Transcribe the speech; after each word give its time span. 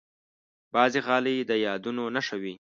بعضې 0.75 0.99
غالۍ 1.05 1.37
د 1.49 1.51
یادونو 1.65 2.03
نښه 2.15 2.35
وي. 2.41 2.53